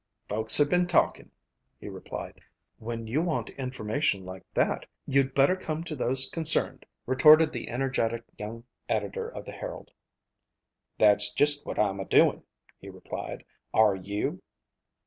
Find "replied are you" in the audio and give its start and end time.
12.89-14.41